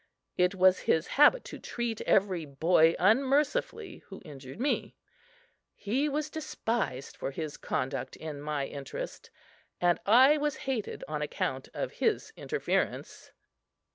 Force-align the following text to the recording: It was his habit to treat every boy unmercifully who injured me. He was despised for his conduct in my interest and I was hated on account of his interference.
It 0.35 0.55
was 0.55 0.79
his 0.89 1.05
habit 1.05 1.43
to 1.45 1.59
treat 1.59 2.01
every 2.07 2.43
boy 2.43 2.95
unmercifully 2.97 3.99
who 4.07 4.19
injured 4.25 4.59
me. 4.59 4.95
He 5.75 6.09
was 6.09 6.31
despised 6.31 7.15
for 7.15 7.29
his 7.29 7.55
conduct 7.55 8.15
in 8.15 8.41
my 8.41 8.65
interest 8.65 9.29
and 9.79 9.99
I 10.07 10.37
was 10.37 10.55
hated 10.65 11.03
on 11.07 11.21
account 11.21 11.69
of 11.75 11.91
his 11.91 12.33
interference. 12.35 13.31